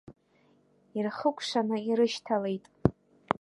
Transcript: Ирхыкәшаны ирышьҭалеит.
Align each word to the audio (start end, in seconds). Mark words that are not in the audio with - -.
Ирхыкәшаны 0.97 1.77
ирышьҭалеит. 1.89 2.65